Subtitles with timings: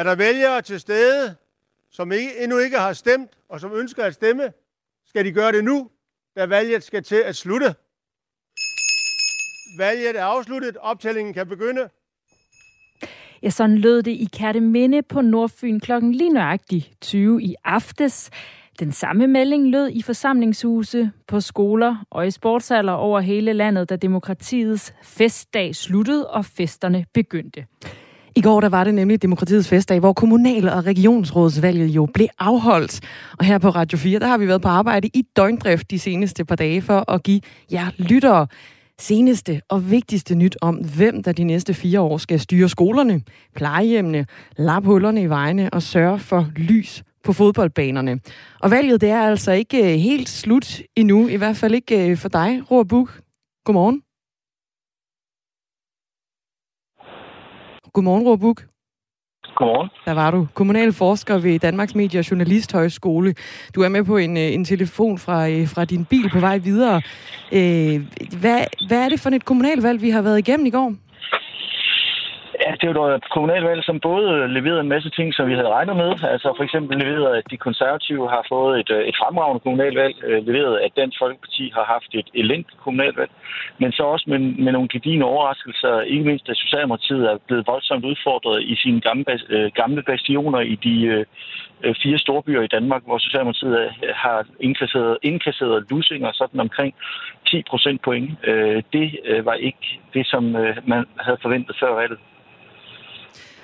[0.00, 1.36] Er der vælgere til stede,
[1.90, 4.52] som ikke, endnu ikke har stemt, og som ønsker at stemme,
[5.06, 5.90] skal de gøre det nu,
[6.36, 7.74] da valget skal til at slutte.
[9.78, 10.76] Valget er afsluttet.
[10.76, 11.88] Optællingen kan begynde.
[13.42, 18.30] Ja, sådan lød det i Kærteminde på Nordfyn klokken lige nøjagtigt 20 i aftes.
[18.78, 23.96] Den samme melding lød i forsamlingshuse, på skoler og i sportshaller over hele landet, da
[23.96, 27.66] demokratiets festdag sluttede og festerne begyndte.
[28.36, 33.00] I går der var det nemlig demokratiets festdag, hvor kommunal- og regionsrådsvalget jo blev afholdt.
[33.38, 36.44] Og her på Radio 4, der har vi været på arbejde i døgndrift de seneste
[36.44, 37.40] par dage for at give
[37.72, 38.46] jer lyttere
[39.00, 43.22] seneste og vigtigste nyt om, hvem der de næste fire år skal styre skolerne,
[43.56, 48.20] plejehjemmene, lappe hullerne i vejene og sørge for lys på fodboldbanerne.
[48.60, 52.28] Og valget det er altså ikke helt slut endnu, i hvert fald ikke øh, for
[52.28, 53.20] dig, Roar Buk.
[53.64, 54.02] Godmorgen.
[57.92, 58.66] Godmorgen, Roar Buk.
[59.56, 59.88] Godmorgen.
[60.04, 60.48] Der var du.
[60.54, 63.34] Kommunal forsker ved Danmarks Medie- og Journalisthøjskole.
[63.74, 67.02] Du er med på en, øh, en telefon fra, fra din bil på vej videre.
[68.40, 70.94] hvad, hvad er det for et kommunalvalg, vi har været igennem i går?
[72.80, 76.10] Det var et kommunalvalg, som både leverede en masse ting, som vi havde regnet med.
[76.34, 80.14] Altså for eksempel leverede, at de konservative har fået et, øh, et fremragende kommunalvalg.
[80.24, 83.30] Øh, leverede, at Dansk Folkeparti har haft et elendigt kommunalvalg.
[83.78, 86.00] Men så også med, med nogle gedigende overraskelser.
[86.00, 90.74] Ikke mindst, at Socialdemokratiet er blevet voldsomt udfordret i sine gamle, øh, gamle bastioner i
[90.74, 91.24] de
[92.02, 96.94] fire storbyer i Danmark, hvor Socialdemokratiet har indkasseret, indkasseret lusinger sådan omkring
[97.46, 98.30] 10 procent point.
[98.92, 99.08] Det
[99.44, 100.44] var ikke det, som
[100.84, 102.18] man havde forventet før valget.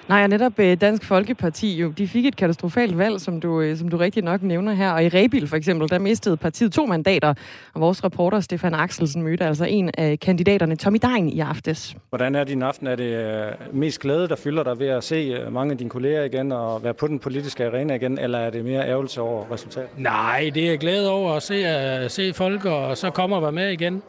[0.09, 3.77] Nej, og netop øh, Dansk Folkeparti jo, de fik et katastrofalt valg, som du, øh,
[3.77, 4.91] som du rigtig nok nævner her.
[4.91, 7.35] Og i Rebil for eksempel, der mistede partiet to mandater.
[7.75, 11.97] Og vores reporter Stefan Axelsen mødte altså en af kandidaterne, Tommy Dein, i aftes.
[12.09, 12.87] Hvordan er din aften?
[12.87, 16.25] Er det øh, mest glæde, der fylder dig ved at se mange af dine kolleger
[16.25, 19.91] igen og være på den politiske arena igen, eller er det mere ærgelse over resultatet?
[19.97, 23.71] Nej, det er glæde over at se, at se folk, og så kommer være med
[23.71, 24.03] igen.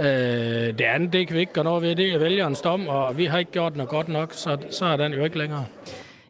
[0.00, 0.06] Øh,
[0.78, 3.24] det andet, det kan vi ikke gøre noget ved, det er vælgerens dom, og vi
[3.24, 5.64] har ikke gjort noget godt nok, så, så er den jo ikke længere.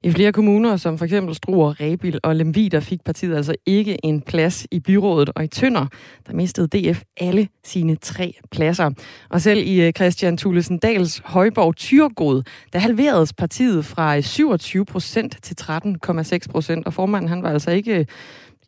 [0.03, 4.05] I flere kommuner, som for eksempel Struer, Rebil og Lemvi, der fik partiet altså ikke
[4.05, 5.31] en plads i byrådet.
[5.35, 5.87] Og i Tønder,
[6.27, 8.91] der mistede DF alle sine tre pladser.
[9.31, 12.43] Og selv i øh, Christian Thulesen Dals Højborg Tyrgod,
[12.73, 16.87] der halveredes partiet fra øh, 27 procent til 13,6 procent.
[16.87, 18.07] Og formanden, han var altså ikke øh,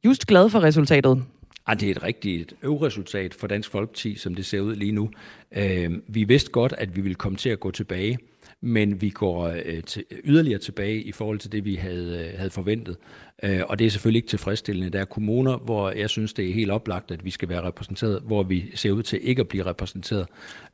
[0.04, 1.22] just glad for resultatet
[1.70, 5.10] at det er et rigtigt øvresultat for Dansk Folkeparti, som det ser ud lige nu.
[5.56, 8.18] Øh, vi vidste godt, at vi ville komme til at gå tilbage,
[8.60, 12.50] men vi går øh, til, yderligere tilbage i forhold til det, vi havde, øh, havde
[12.50, 12.96] forventet.
[13.42, 14.90] Øh, og det er selvfølgelig ikke tilfredsstillende.
[14.90, 18.22] Der er kommuner, hvor jeg synes, det er helt oplagt, at vi skal være repræsenteret,
[18.26, 20.26] hvor vi ser ud til ikke at blive repræsenteret.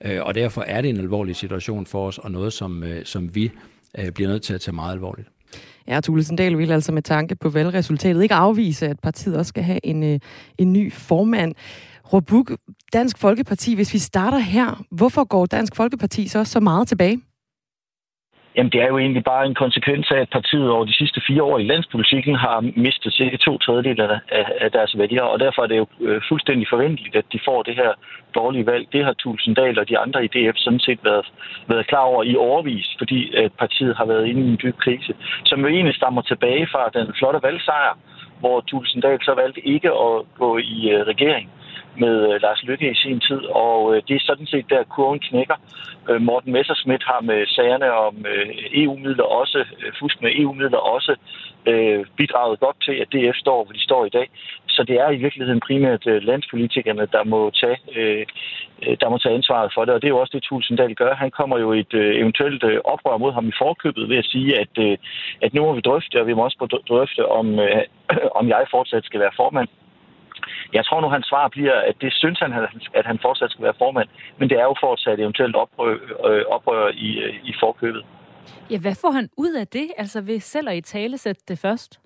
[0.05, 3.35] Øh, og derfor er det en alvorlig situation for os, og noget, som, øh, som
[3.35, 3.51] vi
[3.99, 5.29] øh, bliver nødt til at tage meget alvorligt.
[5.89, 9.63] Ja, Thulesen Dahl vil altså med tanke på valgresultatet ikke afvise, at partiet også skal
[9.63, 10.21] have en, øh,
[10.59, 11.55] en ny formand.
[12.13, 12.53] Robuk,
[12.93, 17.21] Dansk Folkeparti, hvis vi starter her, hvorfor går Dansk Folkeparti så så meget tilbage?
[18.57, 21.43] Jamen, det er jo egentlig bare en konsekvens af, at partiet over de sidste fire
[21.43, 24.01] år i landspolitikken har mistet cirka to tredjedel
[24.61, 27.75] af, deres vælgere, og derfor er det jo øh, fuldstændig forventeligt, at de får det
[27.75, 27.93] her
[28.35, 28.87] dårlige valg.
[28.93, 31.27] Det har Tulsendal og de andre i DF sådan set været,
[31.69, 35.15] været klar over i overvis, fordi at partiet har været inde i en dyb krise,
[35.45, 37.99] som jo egentlig stammer tilbage fra den flotte valgsejr,
[38.41, 41.51] hvor Tulsendal så valgte ikke at gå i øh, regering
[41.99, 45.19] med øh, Lars Lykke i sin tid, og øh, det er sådan set der kurven
[45.19, 45.57] knækker.
[46.11, 48.49] Øh, Morten Messerschmidt har med sagerne om øh,
[48.83, 51.17] EU-midler også, øh, fusk med EU-midler også,
[51.67, 54.29] øh, bidraget godt til, at DF står, hvor de står i dag.
[54.69, 58.27] Så det er i virkeligheden primært øh, landspolitikerne, der må, tage, øh,
[58.83, 61.15] øh der må tage ansvaret for det, og det er jo også det, Tulsendal gør.
[61.15, 64.61] Han kommer jo et øh, eventuelt øh, oprør mod ham i forkøbet ved at sige,
[64.61, 64.97] at, øh,
[65.43, 67.83] at nu må vi drøfte, og vi må også drøfte, om, øh,
[68.39, 69.69] om jeg fortsat skal være formand.
[70.73, 72.53] Jeg tror nu, hans svar bliver, at det synes han,
[72.95, 74.09] at han fortsat skal være formand,
[74.39, 75.93] men det er jo fortsat eventuelt oprør,
[76.29, 78.05] øh, oprør i, øh, i forkøbet.
[78.71, 81.59] Ja, hvad får han ud af det, altså ved selv at i tale sætte det
[81.59, 82.01] først?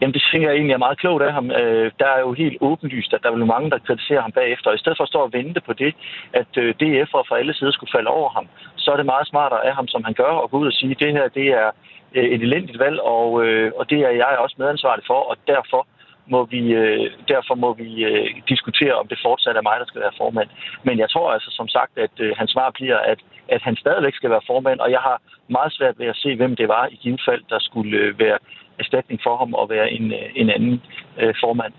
[0.00, 1.50] Jamen, det synes jeg egentlig er meget klogt af ham.
[1.50, 4.70] Øh, der er jo helt åbenlyst, at der er mange, der kritiserer ham bagefter.
[4.70, 5.94] Og i stedet for at stå og vente på det,
[6.32, 6.50] at
[6.82, 8.46] DF'er fra alle sider skulle falde over ham,
[8.76, 10.90] så er det meget smartere af ham, som han gør, at gå ud og sige,
[10.90, 11.70] at det her det er
[12.14, 13.32] et elendigt valg, og,
[13.78, 15.86] og det er jeg også medansvarlig for, og derfor
[16.30, 20.00] må vi, øh, derfor må vi øh, diskutere, om det fortsat er mig, der skal
[20.00, 20.48] være formand.
[20.82, 24.14] Men jeg tror altså som sagt, at øh, hans svar bliver, at, at han stadigvæk
[24.14, 26.96] skal være formand, og jeg har meget svært ved at se, hvem det var i
[27.02, 28.38] givet fald, der skulle øh, være
[28.78, 30.82] erstatning for ham og være en, øh, en anden
[31.18, 31.72] øh, formand.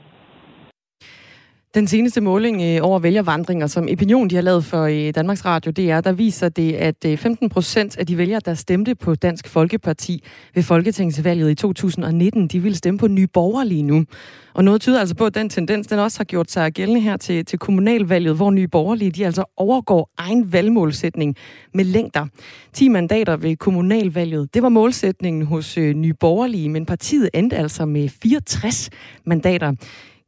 [1.75, 5.71] Den seneste måling øh, over vælgervandringer, som Opinion de har lavet for øh, Danmarks Radio,
[5.71, 9.15] det er, der viser det, at øh, 15 procent af de vælgere, der stemte på
[9.15, 10.23] Dansk Folkeparti
[10.55, 14.05] ved Folketingsvalget i 2019, de vil stemme på Nye Borgerlige lige nu.
[14.53, 17.17] Og noget tyder altså på, at den tendens, den også har gjort sig gældende her
[17.17, 21.35] til, til kommunalvalget, hvor Nye Borgerlige, de altså overgår egen valgmålsætning
[21.73, 22.25] med længder.
[22.73, 28.09] 10 mandater ved kommunalvalget, det var målsætningen hos Nye Borgerlige, men partiet endte altså med
[28.09, 28.89] 64
[29.25, 29.73] mandater.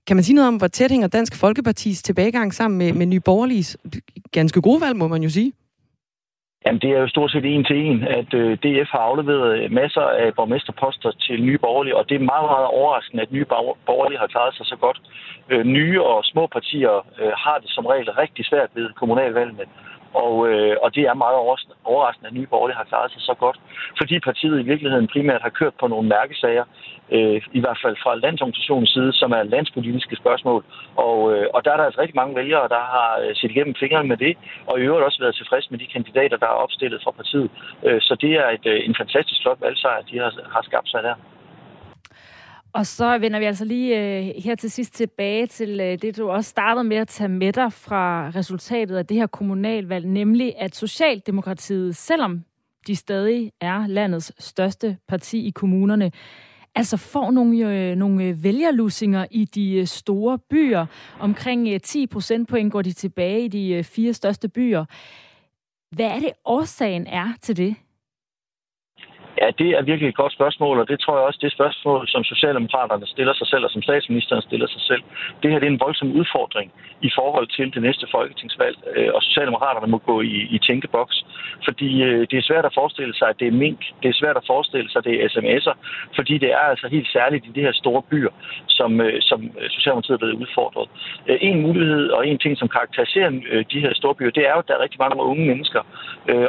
[0.07, 3.19] Kan man sige noget om, hvor tæt hænger Dansk Folkepartis tilbagegang sammen med, med Nye
[3.19, 3.77] Borgerliges
[4.31, 5.53] ganske gode valg, må man jo sige?
[6.65, 9.71] Jamen, det er jo stort set en til en, at øh, DF har afleveret øh,
[9.71, 13.45] masser af borgmesterposter til nye borgerlige, og det er meget, meget overraskende, at nye
[13.89, 15.01] borgerlige har klaret sig så godt.
[15.51, 19.65] Øh, nye og små partier øh, har det som regel rigtig svært ved kommunalvalgene.
[20.13, 21.37] Og, øh, og det er meget
[21.83, 23.57] overraskende, at Nye Borgerlige har klaret sig så godt,
[23.97, 26.65] fordi partiet i virkeligheden primært har kørt på nogle mærkesager,
[27.11, 30.63] øh, i hvert fald fra landsorganisationens side, som er landspolitiske spørgsmål.
[30.95, 33.75] Og, øh, og der er der altså rigtig mange vælgere, der har øh, set igennem
[33.79, 34.37] fingrene med det,
[34.67, 37.49] og i øvrigt også været tilfreds med de kandidater, der er opstillet fra partiet.
[37.85, 41.03] Øh, så det er et, øh, en fantastisk flot valgsejr, de har, har skabt sig
[41.03, 41.15] der.
[42.73, 46.29] Og så vender vi altså lige øh, her til sidst tilbage til øh, det, du
[46.29, 50.75] også startede med at tage med dig fra resultatet af det her kommunalvalg, nemlig at
[50.75, 52.43] Socialdemokratiet, selvom
[52.87, 56.11] de stadig er landets største parti i kommunerne,
[56.75, 60.85] altså får nogle, øh, nogle vælgerlussinger i de øh, store byer.
[61.19, 64.85] Omkring øh, 10 procentpoint går de tilbage i de øh, fire største byer.
[65.95, 67.75] Hvad er det årsagen er til det?
[69.39, 72.07] Ja, det er virkelig et godt spørgsmål, og det tror jeg også, det er spørgsmål,
[72.07, 75.03] som Socialdemokraterne stiller sig selv, og som statsministeren stiller sig selv.
[75.43, 79.21] Det her det er en voldsom udfordring i forhold til det næste folketingsvalg, øh, og
[79.23, 81.25] Socialdemokraterne må gå i, i tænkeboks,
[81.65, 84.37] fordi øh, det er svært at forestille sig, at det er mink, det er svært
[84.37, 85.75] at forestille sig, at det er sms'er,
[86.15, 88.33] fordi det er altså helt særligt i de her store byer,
[88.67, 89.39] som, øh, som
[89.69, 90.89] Socialdemokratiet er blevet udfordret.
[91.27, 93.29] En mulighed og en ting, som karakteriserer
[93.71, 95.81] de her store byer, det er jo, at der er rigtig mange unge mennesker,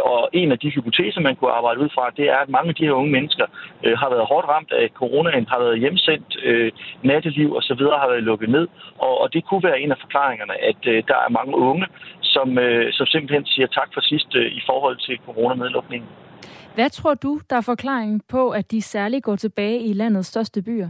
[0.05, 2.77] og en af de hypoteser, man kunne arbejde ud fra, det er, at mange af
[2.79, 3.47] de her unge mennesker
[3.85, 6.73] øh, har været hårdt ramt af coronaen, har været hjemsendt, øh,
[7.11, 7.83] natteliv osv.
[8.03, 8.67] har været lukket ned,
[9.07, 11.87] og, og det kunne være en af forklaringerne at øh, der er mange unge,
[12.35, 16.09] som, øh, som simpelthen siger tak for sidst øh, i forhold til coronanedlukningen.
[16.75, 20.63] Hvad tror du, der er forklaringen på, at de særligt går tilbage i landets største
[20.63, 20.89] byer?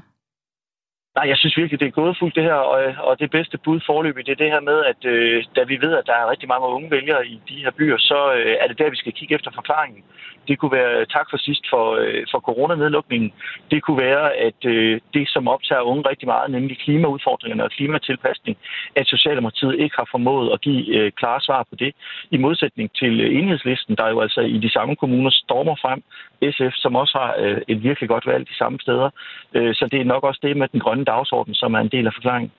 [1.17, 4.26] Nej, jeg synes virkelig, det er gådefuldt det her, og, og det bedste bud forløbig,
[4.26, 6.67] det er det her med, at øh, da vi ved, at der er rigtig mange
[6.67, 9.50] unge vælgere i de her byer, så øh, er det der, vi skal kigge efter
[9.55, 10.03] forklaringen.
[10.49, 13.32] Det kunne være øh, tak for sidst for, øh, for coronanedlukningen.
[13.70, 18.56] Det kunne være, at øh, det, som optager unge rigtig meget, nemlig klimaudfordringerne og klimatilpasning,
[18.97, 21.93] at Socialdemokratiet ikke har formået at give øh, klare svar på det,
[22.31, 26.03] i modsætning til øh, enhedslisten, der jo altså i de samme kommuner stormer frem.
[26.50, 29.11] SF, som også har øh, et virkelig godt valg de samme steder.
[29.55, 32.06] Øh, så det er nok også det med den grønne dagsorden, som er en del
[32.06, 32.52] af forklaringen.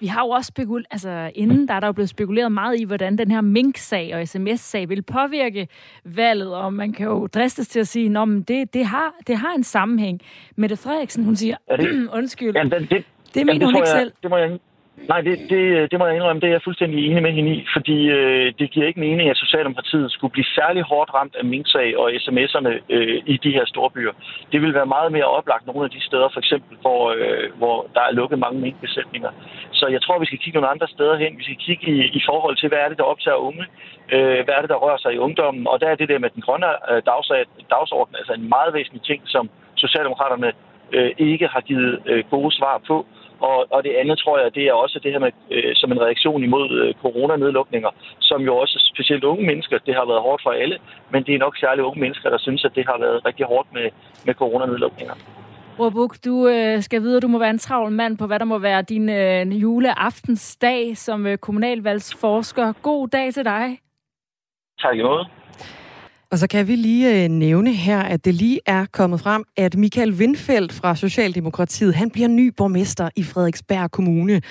[0.00, 2.84] Vi har jo også spekuleret, altså inden der er der jo blevet spekuleret meget i,
[2.84, 5.68] hvordan den her Mink-sag og sms-sag vil påvirke
[6.04, 9.54] valget, og man kan jo dristes til at sige, at det, det, har, det har
[9.54, 10.20] en sammenhæng.
[10.56, 13.04] Mette Frederiksen, hun siger, det, undskyld, jamen, det, det,
[13.34, 14.12] det mener jamen, det hun ikke jeg, selv.
[14.22, 14.58] Det må jeg,
[14.96, 17.66] Nej, det, det, det må jeg indrømme, det er jeg fuldstændig enig med hende i,
[17.76, 21.98] fordi øh, det giver ikke mening, at Socialdemokratiet skulle blive særlig hårdt ramt af minksag
[21.98, 24.12] og sms'erne øh, i de her store byer.
[24.52, 27.86] Det vil være meget mere oplagt nogle af de steder, for eksempel, hvor, øh, hvor
[27.94, 29.30] der er lukket mange minkbesætninger.
[29.72, 31.38] Så jeg tror, vi skal kigge nogle andre steder hen.
[31.38, 33.64] Vi skal kigge i, i forhold til, hvad er det, der optager unge?
[34.12, 35.66] Øh, hvad er det, der rører sig i ungdommen?
[35.66, 37.02] Og der er det der med den grønne øh,
[37.70, 40.52] dagsorden, altså en meget væsentlig ting, som Socialdemokraterne
[40.92, 43.06] øh, ikke har givet øh, gode svar på.
[43.48, 46.00] Og, og det andet tror jeg, det er også det her med, øh, som en
[46.00, 50.50] reaktion imod øh, coronanedlukninger, som jo også specielt unge mennesker, det har været hårdt for
[50.50, 50.78] alle,
[51.12, 53.68] men det er nok særligt unge mennesker, der synes, at det har været rigtig hårdt
[53.72, 53.86] med,
[54.26, 55.14] med coronanedlukninger.
[55.80, 58.44] Råbuk, du øh, skal vide, at du må være en travl mand på, hvad der
[58.44, 62.72] må være din øh, juleaftensdag som øh, kommunalvalgsforsker.
[62.82, 63.78] God dag til dig.
[64.82, 65.41] Tak i måde.
[66.32, 69.76] Og så kan vi lige øh, nævne her, at det lige er kommet frem, at
[69.76, 74.42] Michael Windfeldt fra Socialdemokratiet, han bliver ny borgmester i Frederiksberg Kommune.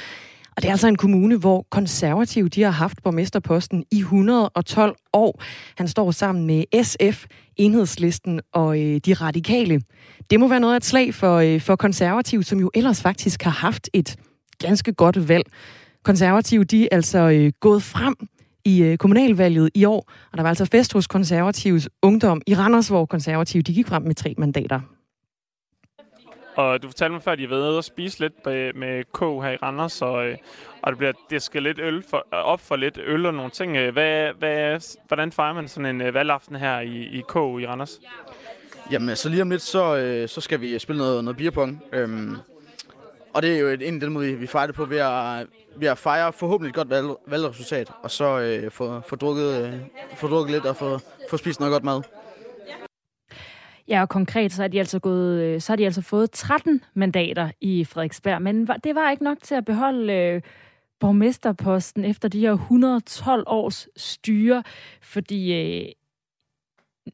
[0.55, 5.41] Og det er altså en kommune, hvor konservative de har haft borgmesterposten i 112 år.
[5.77, 7.25] Han står sammen med SF,
[7.57, 9.81] Enhedslisten og øh, de radikale.
[10.31, 13.43] Det må være noget af et slag for, øh, for konservative, som jo ellers faktisk
[13.43, 14.15] har haft et
[14.59, 15.45] ganske godt valg.
[16.03, 18.15] Konservative, de er altså øh, gået frem
[18.65, 22.87] i øh, kommunalvalget i år, og der var altså fest hos konservatives ungdom i Randers,
[22.87, 24.79] hvor konservative de gik frem med tre mandater.
[26.55, 29.19] Og du fortalte mig før, at I har været at spise lidt med, med K
[29.19, 30.37] her i Randers, og, øh,
[30.81, 33.91] og det bliver disket lidt øl for, op for lidt øl og nogle ting.
[33.91, 37.99] Hvad, hvad, hvordan fejrer man sådan en øh, valgaften her i, i K i Randers?
[38.91, 41.83] Jamen, så lige om lidt, så, så skal vi spille noget, noget beerpong.
[41.93, 42.35] Øhm,
[43.33, 45.87] og det er jo en af den måde, vi fejrer det på ved at, ved
[45.87, 49.79] at fejre forhåbentlig et godt valg, valgresultat, og så øh, få, få, drukket, øh,
[50.15, 52.01] få drukket lidt og få, få spist noget godt mad.
[53.87, 56.83] Ja, og konkret så er de altså, gået, øh, så har de altså fået 13
[56.93, 60.41] mandater i Frederiksberg, men det var ikke nok til at beholde øh,
[60.99, 64.63] borgmesterposten efter de her 112 års styre,
[65.01, 65.91] fordi øh,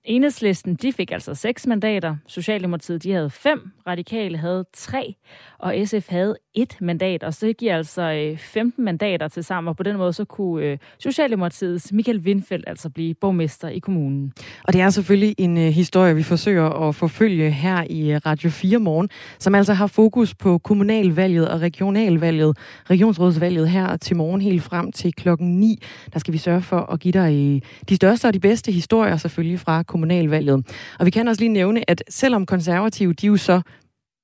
[0.03, 2.15] Enhedslisten, de fik altså seks mandater.
[2.27, 3.71] Socialdemokratiet, de havde fem.
[3.87, 5.15] Radikale havde tre.
[5.59, 7.23] Og SF havde et mandat.
[7.23, 9.69] Og så giver altså øh, 15 mandater til sammen.
[9.69, 14.33] Og på den måde, så kunne øh, Socialdemokratiets Michael Windfeldt altså blive borgmester i kommunen.
[14.63, 18.79] Og det er selvfølgelig en øh, historie, vi forsøger at forfølge her i Radio 4
[18.79, 22.57] morgen, som altså har fokus på kommunalvalget og regionalvalget,
[22.89, 25.81] regionsrådsvalget her til morgen helt frem til klokken 9.
[26.13, 29.59] Der skal vi sørge for at give dig de største og de bedste historier selvfølgelig
[29.59, 30.65] fra kommunalvalget.
[30.99, 33.61] Og vi kan også lige nævne, at selvom konservative, de jo så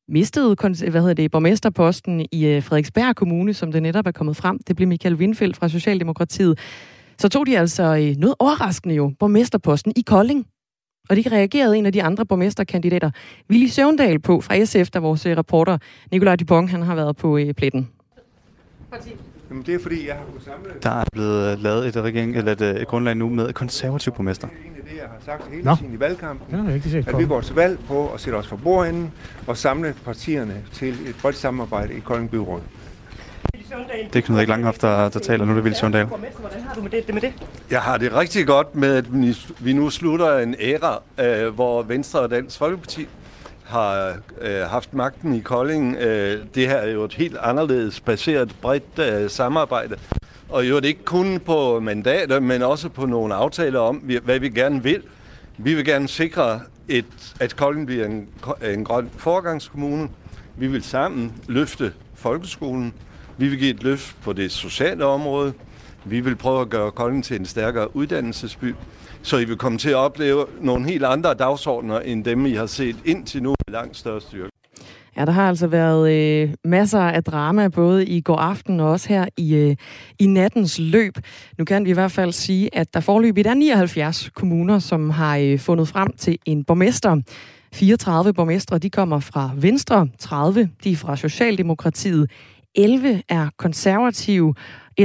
[0.08, 0.56] mistede
[0.90, 4.60] hvad hedder det, borgmesterposten i øh, Frederiksberg Kommune, som det netop er kommet frem.
[4.68, 6.60] Det blev Michael Windfeldt fra Socialdemokratiet.
[7.18, 10.46] Så tog de altså øh, noget overraskende jo borgmesterposten i Kolding.
[11.10, 13.12] Og det reagerede en af de andre borgmesterkandidater,
[13.50, 15.78] Willy Søvndal, på fra SF, der vores øh, reporter
[16.12, 17.90] Nikolaj Dupont, han har været på pletten.
[19.54, 20.70] Jamen det er fordi, jeg har kunnet samle...
[20.84, 24.48] Der er blevet lavet et, regering, eller et, et grundlag nu med konservativ borgmester
[25.04, 25.76] jeg har sagt hele Nå.
[25.76, 28.56] tiden i valgkampen, ja, ikke at vi går til valg på at sætte os for
[28.56, 29.12] bordenden
[29.48, 32.62] og samle partierne til et bredt samarbejde i Kolding Byråd.
[34.14, 35.46] Det er Knud Erik Langhoff, der, der taler.
[35.46, 36.06] Nu er det Ville Søndal.
[36.06, 37.34] Hvordan har du med det, det med det?
[37.72, 39.06] Jeg har det rigtig godt med, at
[39.60, 43.08] vi nu slutter en æra, øh, hvor Venstre og Dansk Folkeparti
[43.74, 45.96] har øh, haft magten i Kolding.
[45.96, 49.96] Øh, det her er jo et helt anderledes baseret bredt øh, samarbejde,
[50.50, 54.50] og jo det ikke kun på mandater, men også på nogle aftaler om, hvad vi
[54.50, 55.02] gerne vil.
[55.58, 58.28] Vi vil gerne sikre, et, at Kolding bliver en,
[58.74, 60.10] en grøn forgangskommune.
[60.58, 62.94] Vi vil sammen løfte folkeskolen.
[63.38, 65.54] Vi vil give et løft på det sociale område.
[66.06, 68.76] Vi vil prøve at gøre Kolding til en stærkere uddannelsesby.
[69.24, 72.66] Så I vil komme til at opleve nogle helt andre dagsordner, end dem I har
[72.66, 74.50] set indtil nu med langt større styrke.
[75.18, 79.10] Ja, der har altså været øh, masser af drama, både i går aften og også
[79.10, 79.76] her i, øh,
[80.20, 81.18] i nattens løb.
[81.58, 85.38] Nu kan vi i hvert fald sige, at der forløbigt er 79 kommuner, som har
[85.38, 87.22] øh, fundet frem til en borgmester.
[87.74, 92.32] 34 borgmestre, de kommer fra Venstre, 30 de er fra Socialdemokratiet,
[92.76, 94.56] 11 er konservative.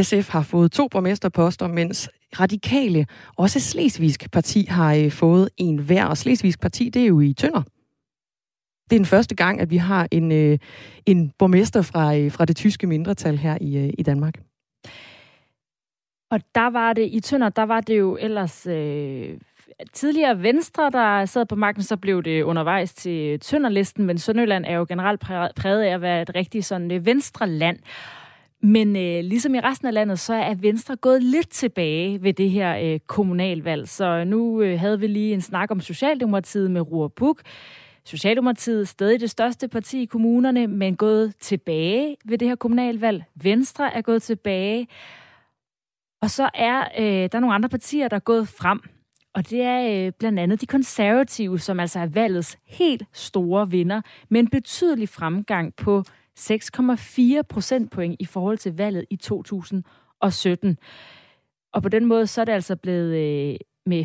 [0.03, 3.07] SF har fået to borgmesterposter, mens Radikale,
[3.37, 6.05] også Slesvigsk Parti, har øh, fået en hver.
[6.05, 7.63] Og Slesvigsk Parti, det er jo i Tønder.
[8.91, 10.59] Det er den første gang, at vi har en, øh,
[11.07, 14.35] en borgmester fra, øh, fra det tyske mindretal her i, øh, i Danmark.
[16.31, 19.39] Og der var det, i Tønder, der var det jo ellers øh,
[19.93, 24.75] tidligere Venstre, der sad på magten, så blev det undervejs til Tønderlisten, men Sønderjylland er
[24.75, 25.21] jo generelt
[25.57, 27.79] præget af at være et rigtigt sådan øh, venstre land.
[28.63, 32.51] Men øh, ligesom i resten af landet, så er Venstre gået lidt tilbage ved det
[32.51, 33.89] her øh, kommunalvalg.
[33.89, 37.41] Så nu øh, havde vi lige en snak om Socialdemokratiet med Ruhr Buk.
[38.05, 43.25] Socialdemokratiet stadig det største parti i kommunerne, men gået tilbage ved det her kommunalvalg.
[43.35, 44.89] Venstre er gået tilbage.
[46.23, 48.81] Og så er øh, der nogle andre partier, der er gået frem.
[49.35, 54.01] Og det er øh, blandt andet de konservative, som altså er valgets helt store vinder,
[54.29, 56.05] med en betydelig fremgang på
[56.39, 60.79] 6,4 procentpoint i forhold til valget i 2017.
[61.73, 63.57] Og på den måde så er det altså blevet øh,
[63.89, 64.05] med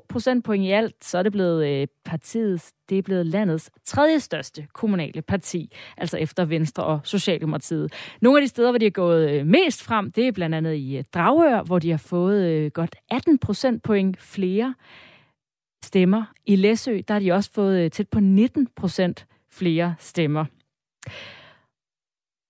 [0.00, 4.20] 15,2 procentpoint i alt, så er det blevet øh, partiet, det er blevet landets tredje
[4.20, 7.92] største kommunale parti, altså efter Venstre og Socialdemokratiet.
[8.20, 10.74] Nogle af de steder, hvor de er gået øh, mest frem, det er blandt andet
[10.74, 14.74] i øh, Dragør, hvor de har fået øh, godt 18 procentpoint flere
[15.84, 16.24] stemmer.
[16.46, 20.44] I Læsø, der har de også fået øh, tæt på 19 procent flere stemmer.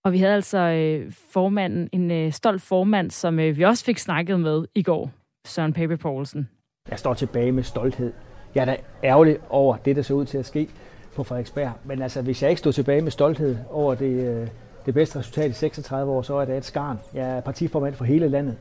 [0.05, 3.99] Og vi havde altså øh, formanden, en øh, stolt formand, som øh, vi også fik
[3.99, 5.11] snakket med i går.
[5.47, 6.49] Søren Pape Poulsen.
[6.91, 8.13] Jeg står tilbage med stolthed.
[8.55, 10.69] Jeg er da ærgerlig over det, der ser ud til at ske
[11.15, 11.73] på Frederiksberg.
[11.85, 14.49] Men altså, hvis jeg ikke stod tilbage med stolthed over det, øh,
[14.87, 16.99] det bedste resultat i 36 år, så er det et skarn.
[17.15, 18.57] Jeg er partiformand for hele landet.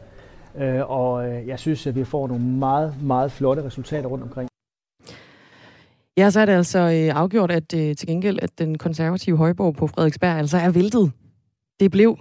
[0.58, 4.50] Øh, og jeg synes, at vi får nogle meget, meget flotte resultater rundt omkring.
[6.18, 9.76] Ja, så er det altså øh, afgjort, at øh, til gengæld, at den konservative højborg
[9.76, 11.12] på Frederiksberg altså er væltet.
[11.80, 12.18] Det blev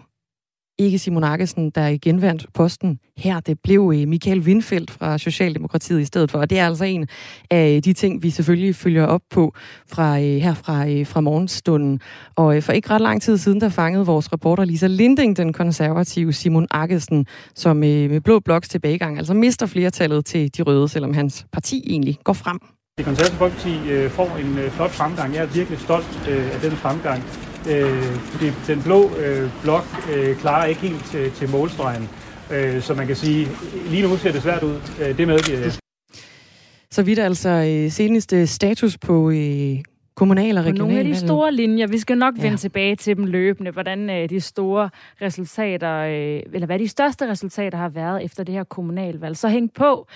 [0.78, 2.98] ikke Simon Akkesen, der igen vandt posten.
[3.16, 6.38] Her det blev øh, Michael Windfeldt fra Socialdemokratiet i stedet for.
[6.38, 7.08] Og det er altså en
[7.50, 9.54] af øh, de ting, vi selvfølgelig følger op på
[9.86, 12.00] fra, øh, her fra, øh, fra morgenstunden.
[12.36, 16.32] Og for ikke ret lang tid siden, der fangede vores reporter Lisa Linding, den konservative
[16.32, 21.46] Simon Akkesen, som med blå bloks tilbagegang altså mister flertallet til de røde, selvom hans
[21.52, 22.73] parti egentlig går frem.
[22.98, 25.34] Det konservative folkeparti får en flot fremgang.
[25.34, 27.22] Jeg er virkelig stolt af den fremgang.
[27.70, 29.84] Øh, fordi den blå øh, blok
[30.14, 32.08] øh, klarer ikke helt til, til målstregen.
[32.52, 33.48] Øh, så man kan sige,
[33.90, 34.76] lige nu ser det svært ud.
[35.02, 35.72] Øh, det medgiver jeg.
[36.90, 39.76] Så vidt altså øh, seneste status på øh,
[40.14, 40.78] kommunal og regional.
[40.78, 42.56] Nogle af de store linjer, vi skal nok vende ja.
[42.56, 44.90] tilbage til dem løbende, hvordan øh, de store
[45.22, 49.36] resultater, øh, eller hvad de største resultater har været efter det her kommunalvalg.
[49.36, 50.06] Så hæng på.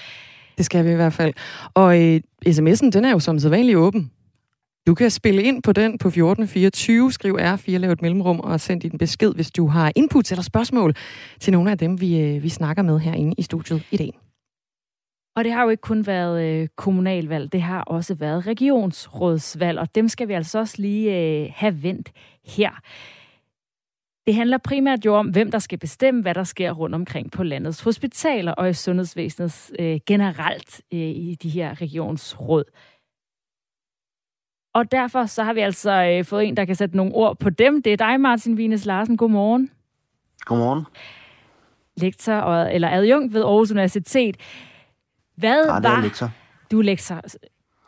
[0.58, 1.34] Det skal vi i hvert fald.
[1.74, 4.10] Og øh, sms'en, den er jo som sædvanligt åben.
[4.86, 8.80] Du kan spille ind på den på 1424, skriv R4, lav et mellemrum og send
[8.80, 10.94] din besked, hvis du har input eller spørgsmål
[11.40, 14.18] til nogle af dem, vi, øh, vi snakker med herinde i studiet i dag.
[15.36, 19.94] Og det har jo ikke kun været øh, kommunalvalg, det har også været regionsrådsvalg, og
[19.94, 22.12] dem skal vi altså også lige øh, have vendt
[22.44, 22.70] her.
[24.28, 27.42] Det handler primært jo om, hvem der skal bestemme, hvad der sker rundt omkring på
[27.42, 32.64] landets hospitaler og i sundhedsvæsenet øh, generelt øh, i de her regionsråd.
[34.74, 37.50] Og derfor så har vi altså øh, fået en, der kan sætte nogle ord på
[37.50, 37.82] dem.
[37.82, 39.16] Det er dig, Martin Vines Larsen.
[39.16, 39.70] Godmorgen.
[40.40, 40.84] Godmorgen.
[41.96, 44.36] Lektor og, eller adjunkt ved Aarhus Universitet.
[45.36, 45.96] Hvad Nej, var...
[45.96, 46.30] Er lektor.
[46.70, 47.22] Du er lektor.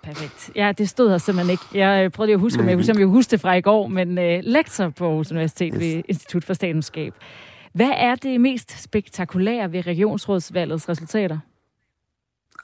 [0.02, 0.50] Perfekt.
[0.56, 1.64] Ja, det stod her simpelthen ikke.
[1.74, 4.18] Jeg øh, prøvede lige at huske, om jeg kunne huske det fra i går, men
[4.18, 5.80] uh, lektor på Aarhus Universitet yes.
[5.80, 7.14] ved Institut for Statskundskab.
[7.72, 11.38] Hvad er det mest spektakulære ved regionsrådsvalgets resultater?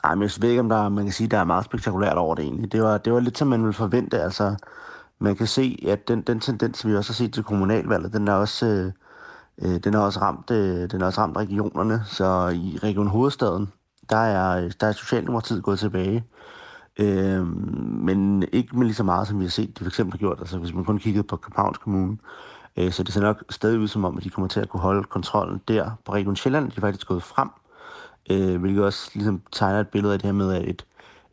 [0.04, 2.34] Ej, men jeg ved ikke, om der, man kan sige, der er meget spektakulært over
[2.34, 2.72] det egentlig.
[2.72, 4.20] Det var, det var lidt, som man ville forvente.
[4.20, 4.56] Altså,
[5.18, 8.32] man kan se, at den, den tendens, vi også har set til kommunalvalget, den er
[8.32, 8.92] også, øh,
[9.62, 12.02] øh den er også ramt, øh, den er også ramt regionerne.
[12.06, 13.72] Så i Region Hovedstaden,
[14.10, 16.24] der er, der er Socialdemokratiet gået tilbage.
[16.98, 20.18] Øh, men ikke med lige så meget, som vi har set, de for eksempel har
[20.18, 20.40] gjort.
[20.40, 22.18] Altså, hvis man kun kiggede på Københavns Kommune,
[22.76, 24.80] øh, så det ser nok stadig ud som om, at de kommer til at kunne
[24.80, 25.90] holde kontrollen der.
[26.04, 27.50] På Region Sjælland de er faktisk gået frem
[28.30, 30.86] øh, hvilket også ligesom tegner et billede af det her med, at et,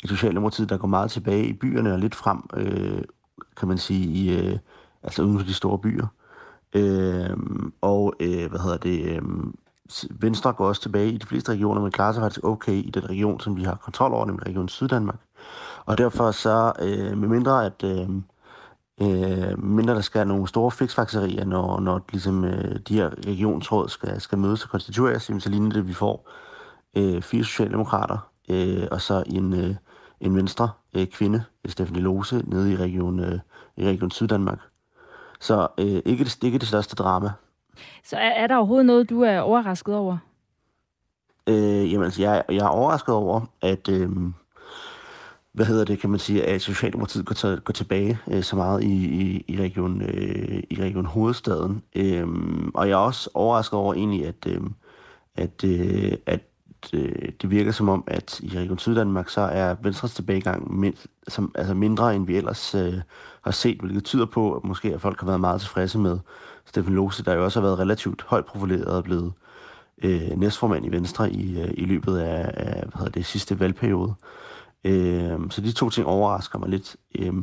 [0.04, 3.02] et Socialdemokratiet, der går meget tilbage i byerne og lidt frem, øh,
[3.58, 4.58] kan man sige, i, øh,
[5.04, 6.08] altså uden for de store byer.
[6.74, 7.38] Øh,
[7.82, 9.22] og, øh, hvad hedder det, øh,
[10.10, 13.10] Venstre går også tilbage i de fleste regioner, men klarer sig faktisk okay i den
[13.10, 15.20] region, som vi har kontrol over, nemlig Region Syddanmark.
[15.86, 18.10] Og derfor så, øh, med mindre at, øh,
[19.02, 24.22] øh, mindre der skal nogle store fiksfakserier, når, når ligesom, øh, de her regionsråd skal,
[24.22, 26.30] skal mødes og konstitueres, så ligner det, vi får
[26.98, 29.76] øh, fire socialdemokrater, øh, og så en, øh,
[30.20, 33.40] en venstre øh, kvinde, Stephanie Lose, nede i region, øh,
[33.78, 34.60] i region Syddanmark.
[35.40, 37.32] Så øh, ikke, det, ikke det største drama.
[38.04, 40.18] Så er, er der overhovedet noget, du er overrasket over?
[41.48, 43.90] Øh, jamen altså, jeg, jeg er overrasket over, at...
[43.90, 44.10] Øh,
[45.54, 48.84] hvad hedder det, kan man sige, at Socialdemokratiet går, til, går tilbage øh, så meget
[48.84, 51.84] i, i, i, region, øh, i region Hovedstaden.
[51.96, 52.28] Øh,
[52.74, 54.62] og jeg er også overrasket over egentlig, at, øh,
[55.36, 56.42] at, øh, at
[56.94, 60.96] øh, det virker som om, at i Region Syddanmark, så er Venstres tilbagegang mind,
[61.28, 62.94] som, altså mindre, end vi ellers øh,
[63.42, 66.20] har set, hvilket tyder på, at måske at folk har været meget tilfredse med
[66.66, 69.34] Stefan Lose, der jo også har været relativt højt profileret og blevet
[70.04, 74.14] øh, næstformand i Venstre i, øh, i løbet af, af hvad hedder det, sidste valgperiode.
[74.20, 74.53] Øh,
[74.84, 76.96] Øh, så de to ting overrasker mig lidt.
[77.20, 77.34] Øh,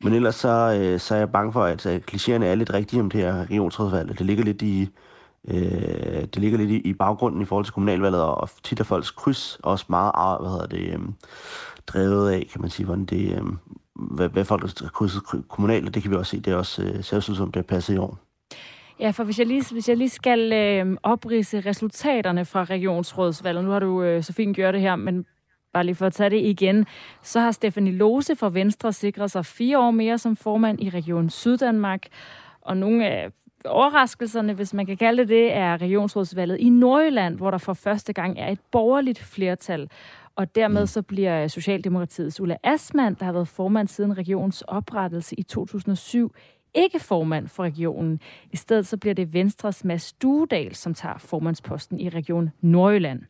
[0.00, 3.00] men ellers så, øh, så er jeg bange for, at, at klichéerne er lidt rigtige
[3.00, 4.18] om det her regionsrådsvalg.
[4.18, 4.88] Det ligger lidt i,
[5.50, 9.10] Øh, det ligger lidt i, i baggrunden i forhold til kommunalvalget, og tit er folks
[9.10, 10.98] kryds også meget hvad hedder det, øh,
[11.86, 13.42] drevet af, kan man sige, hvordan det, øh,
[13.94, 16.82] hvad, hvad folk har krydset kommunalt, og det kan vi også se, det er også
[16.82, 18.18] øh, ser ud som, det er passet i år.
[19.00, 23.70] Ja, for hvis jeg lige, hvis jeg lige skal øh, oprise resultaterne fra regionsrådsvalget, nu
[23.70, 25.26] har du øh, så fint gjort det her, men
[25.78, 26.86] bare lige for at tage det igen,
[27.22, 31.30] så har Stefanie Lose fra Venstre sikret sig fire år mere som formand i Region
[31.30, 32.06] Syddanmark,
[32.60, 33.30] og nogle af
[33.64, 38.12] overraskelserne, hvis man kan kalde det det, er regionsrådsvalget i Nordjylland, hvor der for første
[38.12, 39.90] gang er et borgerligt flertal.
[40.36, 40.86] Og dermed mm.
[40.86, 46.34] så bliver Socialdemokratiets Ulla Asmand, der har været formand siden regionens oprettelse i 2007,
[46.74, 48.20] ikke formand for regionen.
[48.50, 53.22] I stedet så bliver det Venstres Mads Duedal, som tager formandsposten i Region Nordjylland.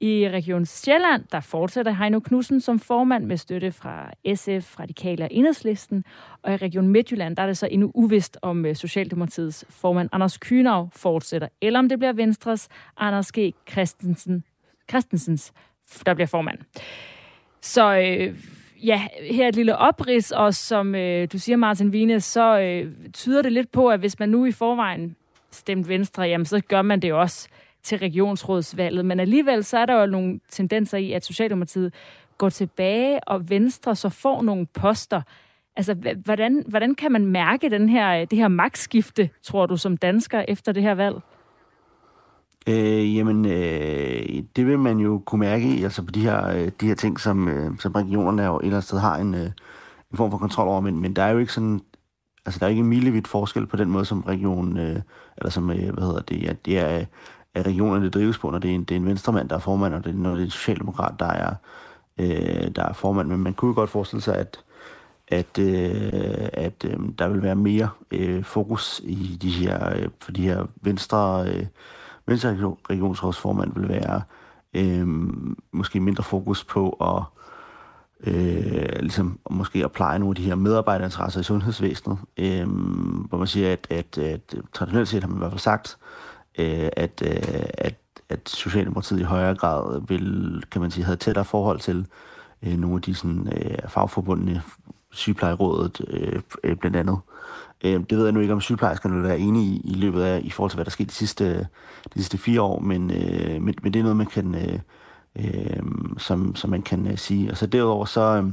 [0.00, 5.28] I Region Sjælland, der fortsætter Heino Knudsen som formand med støtte fra SF, Radikale og
[5.30, 6.04] Enhedslisten.
[6.42, 10.38] Og i Region Midtjylland, der er det så endnu uvist, om øh, Socialdemokratiets formand Anders
[10.38, 13.54] Kynav fortsætter, eller om det bliver Venstres Anders G.
[13.70, 14.44] Christensen,
[14.90, 15.52] Christensens,
[16.06, 16.58] der bliver formand.
[17.60, 18.38] Så øh,
[18.82, 22.92] ja, her er et lille oprids, og som øh, du siger, Martin Vine, så øh,
[23.12, 25.16] tyder det lidt på, at hvis man nu i forvejen
[25.50, 27.48] stemte Venstre, jamen så gør man det også
[27.82, 29.04] til regionsrådsvalget.
[29.04, 31.94] Men alligevel så er der jo nogle tendenser i, at Socialdemokratiet
[32.38, 35.22] går tilbage, og Venstre så får nogle poster.
[35.76, 40.44] Altså, hvordan, hvordan kan man mærke den her, det her magtskifte, tror du, som dansker
[40.48, 41.16] efter det her valg?
[42.68, 46.86] Øh, jamen, øh, det vil man jo kunne mærke altså på de her, øh, de
[46.86, 49.50] her ting, som, øh, som regionerne jo et eller andet sted har en, øh,
[50.10, 51.80] en form for kontrol over, men, men der er jo ikke sådan
[52.48, 55.00] altså der er ikke en milevidt forskel på den måde, som regionen, øh,
[55.36, 57.04] eller som, øh, hvad hedder det, ja, det er,
[57.54, 59.94] at regionerne drives på, når det er en, det er en venstremand, der er formand,
[59.94, 61.54] og det, når det er en socialdemokrat, der er,
[62.18, 63.28] øh, der er formand.
[63.28, 64.60] Men man kunne godt forestille sig, at,
[65.28, 70.32] at, øh, at øh, der vil være mere øh, fokus i de her, øh, for
[70.32, 71.66] de her venstre, øh,
[72.26, 72.56] venstre
[72.90, 74.22] regionsrådsformand vil være
[74.74, 75.06] øh,
[75.72, 77.22] måske mindre fokus på at
[78.26, 82.68] øh, ligesom måske at pleje nogle af de her medarbejderinteresser i sundhedsvæsenet, øh,
[83.28, 85.98] hvor man siger, at, at, at traditionelt set har man i hvert fald sagt,
[86.58, 87.94] øh, at, øh, at,
[88.28, 92.06] at Socialdemokratiet i højere grad vil, kan man sige, have tættere forhold til
[92.62, 94.62] øh, nogle af de sådan, øh, fagforbundne
[95.12, 97.18] sygeplejerådet øh, øh, blandt andet.
[97.84, 100.40] Øh, det ved jeg nu ikke, om sygeplejerskerne vil være enige i, i løbet af,
[100.44, 101.58] i forhold til, hvad der skete de sidste,
[102.14, 104.78] de sidste fire år, men, øh, men, men det er noget, man kan, øh,
[105.36, 105.82] øh,
[106.18, 107.50] som, som man kan øh, sige.
[107.50, 108.52] Og så derudover så øh,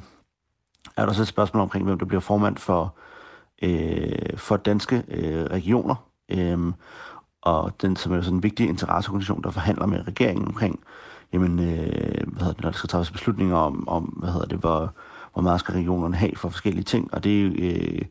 [0.98, 2.96] er der så et spørgsmål omkring, hvem der bliver formand for,
[3.62, 5.96] øh, for danske øh, regioner.
[6.30, 6.74] Øh,
[7.46, 10.80] og den, som er sådan en vigtig interesseorganisation, der forhandler med regeringen omkring,
[11.34, 14.58] jamen, øh, hvad hedder det, når der skal tages beslutninger om, om hvad hedder det,
[14.58, 14.94] hvor,
[15.34, 18.02] hvor meget skal regionerne have for forskellige ting, og det øh,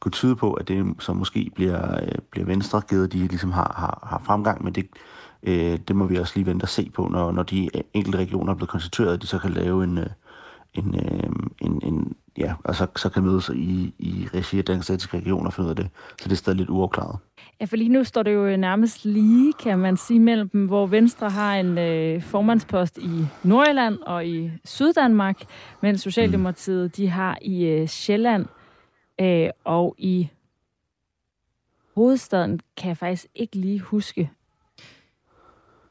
[0.00, 3.74] kunne tyde på, at det så måske bliver, øh, bliver venstre givet, de ligesom har,
[3.76, 4.86] har, har fremgang, men det,
[5.42, 8.52] øh, det må vi også lige vente og se på, når, når de enkelte regioner
[8.52, 10.06] er blevet konstitueret, de så kan lave en, øh,
[10.74, 14.84] en, øh, en, en ja, og så, så kan mødes i, i regi af Dansk
[14.84, 15.88] Statiske Region og finde ud af det.
[16.20, 17.18] Så det er stadig lidt uafklaret.
[17.60, 20.66] Ja, for lige nu står det jo øh, nærmest lige, kan man sige, mellem dem,
[20.66, 25.44] hvor Venstre har en øh, formandspost i Nordjylland og i Syddanmark,
[25.80, 26.90] mens Socialdemokratiet mm.
[26.90, 28.46] de har i øh, Sjælland
[29.20, 30.28] øh, og i
[31.94, 34.30] hovedstaden, kan jeg faktisk ikke lige huske.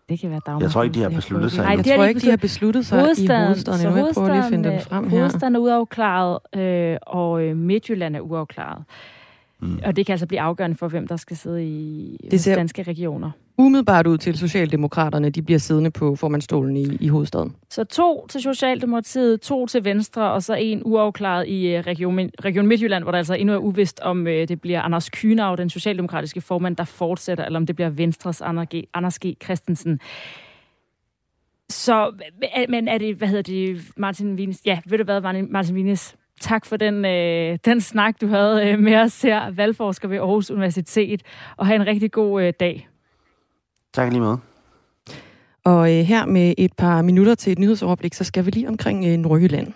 [0.09, 0.61] Det kan være Dagmar.
[0.61, 1.65] Jeg tror ikke, de har besluttet sig.
[1.65, 3.79] Nej, jeg tror ikke, de har besluttet sig hovedstaden, i hovedstaden.
[3.81, 5.17] Så hovedstaden, jeg prøver lige at finde dem frem her.
[5.17, 8.83] Hovedstaden er uafklaret, øh, og øh, Midtjylland er uafklaret.
[9.59, 9.79] Mm.
[9.85, 12.83] Og det kan altså blive afgørende for, hvem der skal sidde i det ser danske
[12.83, 13.31] regioner.
[13.57, 17.55] Umiddelbart ud til Socialdemokraterne, de bliver siddende på formandstolen i, i hovedstaden.
[17.69, 22.67] Så to til Socialdemokratiet, to til Venstre, og så en uafklaret i øh, Region, Region
[22.67, 26.41] Midtjylland, hvor der altså endnu er uvist, om øh, det bliver Anders Kynav, den socialdemokratiske
[26.41, 28.83] formand, der fortsætter, eller om det bliver Venstres Anders G.
[28.93, 29.25] Anders G.
[29.43, 29.99] Christensen.
[31.69, 32.11] Så,
[32.69, 34.61] men er det, hvad hedder det, Martin Vines?
[34.65, 36.15] Ja, ved du hvad, Martin Vines?
[36.41, 40.51] Tak for den, øh, den snak, du havde øh, med os her, valgforsker ved Aarhus
[40.51, 41.21] Universitet,
[41.57, 42.87] og have en rigtig god øh, dag.
[43.93, 44.39] Tak lige meget.
[45.65, 49.05] Og øh, her med et par minutter til et nyhedsoverblik, så skal vi lige omkring
[49.05, 49.67] øh, Nordjylland.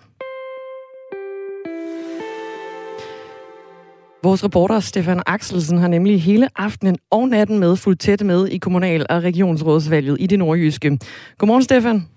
[4.24, 8.58] Vores reporter Stefan Axelsen har nemlig hele aftenen og natten med fuldt tæt med i
[8.58, 11.00] kommunal- og regionsrådsvalget i det nordjyske.
[11.38, 12.08] Godmorgen, Stefan.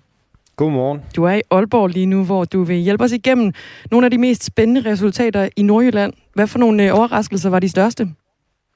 [0.56, 1.00] Godmorgen.
[1.16, 3.52] Du er i Aalborg lige nu, hvor du vil hjælpe os igennem
[3.90, 6.12] nogle af de mest spændende resultater i Nordjylland.
[6.34, 8.08] Hvad for nogle øh, overraskelser var de største?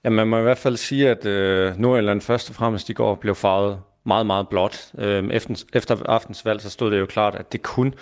[0.05, 3.15] Ja, man må i hvert fald sige, at øh, Nordjylland først og fremmest i går
[3.15, 4.91] blev farvet meget, meget blåt.
[4.99, 7.95] Øh, efter, efter aftens valg, så stod det jo klart, at det kun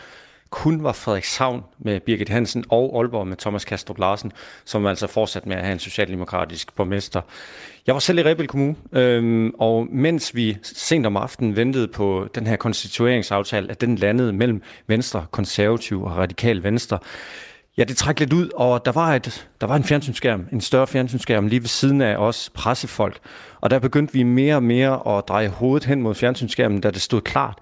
[0.53, 4.33] kun var Frederikshavn med Birgit Hansen og Aalborg med Thomas Kastrup Larsen,
[4.65, 7.21] som altså fortsat med at have en socialdemokratisk borgmester.
[7.87, 12.29] Jeg var selv i Rebel Kommune, øhm, og mens vi sent om aftenen ventede på
[12.35, 16.99] den her konstitueringsaftale, at den landede mellem Venstre, Konservativ og Radikal Venstre,
[17.77, 20.87] Ja, det trak lidt ud, og der var, et, der var en fjernsynsskærm, en større
[20.87, 23.19] fjernsynsskærm lige ved siden af os pressefolk.
[23.61, 27.03] Og der begyndte vi mere og mere at dreje hovedet hen mod fjernsynsskærmen, da det
[27.03, 27.59] stod klart,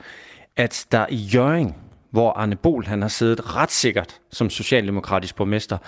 [0.57, 1.75] at der i Jørgen,
[2.11, 5.79] hvor Arne Bol han har siddet ret sikkert som socialdemokratisk borgmester,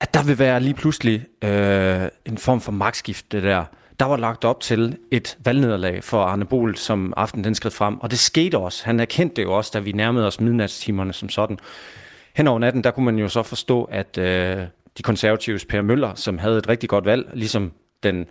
[0.00, 3.64] at der vil være lige pludselig øh, en form for magtskift det der.
[4.00, 8.00] Der var lagt op til et valgnederlag for Arne Bol, som aften den skred frem,
[8.00, 8.84] og det skete også.
[8.84, 11.58] Han erkendte det jo også, da vi nærmede os midnatstimerne som sådan.
[12.36, 14.56] Hen over natten, der kunne man jo så forstå, at øh,
[14.98, 18.26] de konservatives Per Møller, som havde et rigtig godt valg, ligesom den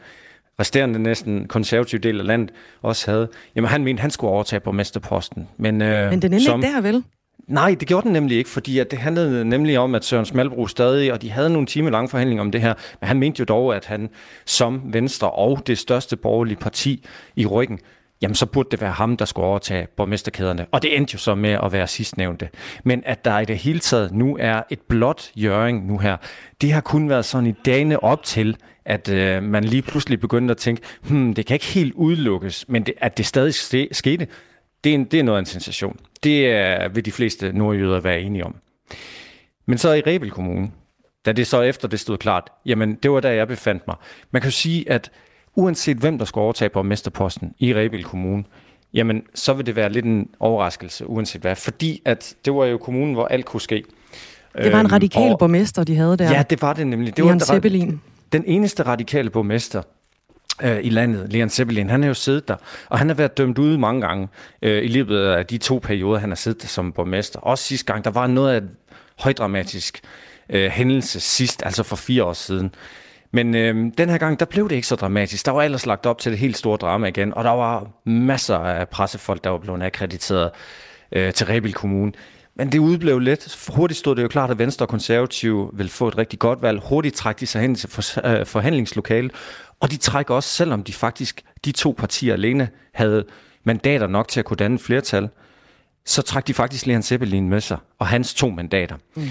[0.60, 4.72] resterende næsten konservative del af landet også havde, jamen han mente, han skulle overtage på
[4.72, 5.48] mesterposten.
[5.58, 7.04] Men, øh, Men den endte som, ikke der, vel?
[7.48, 10.68] Nej, det gjorde den nemlig ikke, fordi at det handlede nemlig om, at Søren Smalbro
[10.68, 13.46] stadig, og de havde nogle timer lange forhandlinger om det her, men han mente jo
[13.46, 14.10] dog, at han
[14.46, 17.80] som Venstre og det største borgerlige parti i ryggen,
[18.22, 20.66] jamen så burde det være ham, der skulle overtage borgmesterkæderne.
[20.72, 22.50] Og det endte jo så med at være sidstnævnte.
[22.84, 26.18] Men at der i det hele taget nu er et blot jøring nu her,
[26.62, 30.52] det har kun været sådan i dagene op til, at øh, man lige pludselig begyndte
[30.52, 33.54] at tænke, hmm, det kan ikke helt udelukkes, men det, at det stadig
[33.92, 34.28] skete,
[34.84, 36.00] det er, en, det er noget af en sensation.
[36.24, 38.56] Det er, vil de fleste nordjyder være enige om.
[39.66, 40.72] Men så i Rebel Kommune,
[41.26, 43.96] da det så efter det stod klart, jamen det var der, jeg befandt mig.
[44.32, 45.12] Man kan jo sige, at
[45.56, 48.44] uanset hvem der skulle overtage borgmesterposten i Rebel Kommune,
[48.94, 51.56] jamen så vil det være lidt en overraskelse, uanset hvad.
[51.56, 53.84] Fordi at det var jo kommunen, hvor alt kunne ske.
[54.58, 56.32] Det var en øhm, radikal og, borgmester, de havde der.
[56.32, 57.18] Ja, det var det nemlig.
[57.18, 58.02] Det Leon var Zeppelin.
[58.32, 59.82] Den eneste radikale borgmester
[60.64, 62.56] øh, i landet, Leon Zeppelin, han har jo siddet der,
[62.90, 64.28] og han har været dømt ude mange gange
[64.62, 67.40] øh, i løbet af de to perioder, han har siddet der som borgmester.
[67.40, 68.70] Også sidste gang, der var noget af et
[69.20, 70.02] højdramatisk
[70.50, 72.76] øh, hændelse sidst, altså for fire år siden.
[73.34, 75.46] Men øh, den her gang, der blev det ikke så dramatisk.
[75.46, 78.58] Der var ellers lagt op til det helt store drama igen, og der var masser
[78.58, 80.52] af pressefolk, der var blevet akkrediteret
[81.12, 82.12] øh, til Rebil Kommune.
[82.56, 83.68] Men det udblev lidt.
[83.70, 86.82] Hurtigt stod det jo klart, at Venstre og Konservative vil få et rigtig godt valg.
[86.90, 87.90] Hurtigt trak de sig hen til
[88.26, 89.30] øh,
[89.80, 93.26] og de trækker også, selvom de faktisk, de to partier alene, havde
[93.64, 95.30] mandater nok til at kunne danne flertal,
[96.06, 98.96] så trak de faktisk Leon Zeppelin med sig, og hans to mandater.
[99.16, 99.28] Mm.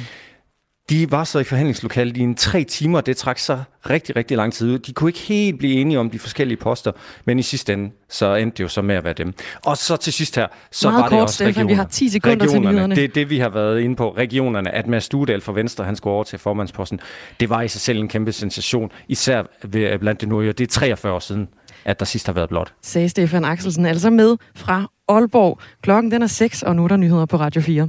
[0.91, 3.59] De var så i forhandlingslokalet i en tre timer, det trak så
[3.91, 4.79] rigtig, rigtig lang tid ud.
[4.79, 6.93] De kunne ikke helt blive enige om de forskellige poster,
[7.25, 9.35] men i sidste ende, så endte det jo så med at være dem.
[9.67, 12.09] Og så til sidst her, så Meget var kort, det også Stefan, vi har 10
[12.09, 12.67] sekunder regionerne.
[12.67, 12.97] til nyhederne.
[12.97, 14.11] Det er det, vi har været inde på.
[14.17, 17.01] Regionerne, at Mads Studal fra Venstre, han skulle over til formandsposten,
[17.41, 20.53] det var i sig selv en kæmpe sensation, især ved, blandt det nordjyder.
[20.53, 21.49] Det er 43 år siden,
[21.85, 22.73] at der sidst har været blot.
[22.83, 25.59] Sagde Stefan Axelsen, altså med fra Aalborg.
[25.83, 27.89] Klokken den er 6, og nu er der nyheder på Radio 4.